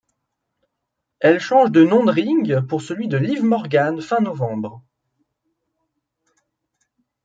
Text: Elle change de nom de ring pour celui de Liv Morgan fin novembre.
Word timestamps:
Elle 1.19 1.39
change 1.39 1.69
de 1.69 1.83
nom 1.83 2.03
de 2.03 2.11
ring 2.11 2.61
pour 2.65 2.81
celui 2.81 3.07
de 3.07 3.17
Liv 3.17 3.43
Morgan 3.43 4.01
fin 4.01 4.19
novembre. 4.19 4.83